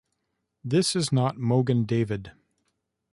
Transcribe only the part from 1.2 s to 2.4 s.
Mogen David.